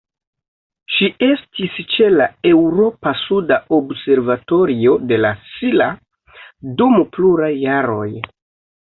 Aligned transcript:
Ŝi 0.93 1.09
estis 1.27 1.75
ĉe 1.95 2.07
la 2.13 2.27
Eŭropa 2.53 3.15
suda 3.25 3.61
observatorio 3.79 4.97
de 5.13 5.23
La 5.23 5.35
Silla 5.53 5.93
dum 6.85 7.01
pluraj 7.17 7.57
jaroj. 7.71 8.13